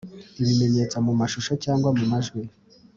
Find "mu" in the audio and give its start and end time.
1.05-1.13, 1.97-2.03